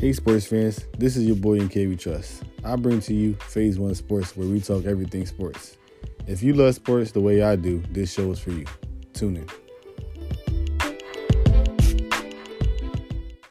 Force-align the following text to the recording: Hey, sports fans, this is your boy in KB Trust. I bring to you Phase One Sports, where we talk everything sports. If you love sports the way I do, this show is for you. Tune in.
Hey, 0.00 0.14
sports 0.14 0.46
fans, 0.46 0.86
this 0.96 1.14
is 1.14 1.26
your 1.26 1.36
boy 1.36 1.56
in 1.56 1.68
KB 1.68 2.00
Trust. 2.00 2.44
I 2.64 2.74
bring 2.76 3.00
to 3.02 3.12
you 3.12 3.34
Phase 3.34 3.78
One 3.78 3.94
Sports, 3.94 4.34
where 4.34 4.48
we 4.48 4.58
talk 4.58 4.86
everything 4.86 5.26
sports. 5.26 5.76
If 6.26 6.42
you 6.42 6.54
love 6.54 6.74
sports 6.74 7.12
the 7.12 7.20
way 7.20 7.42
I 7.42 7.54
do, 7.54 7.82
this 7.90 8.10
show 8.10 8.30
is 8.30 8.38
for 8.38 8.52
you. 8.52 8.64
Tune 9.12 9.36
in. 9.36 9.69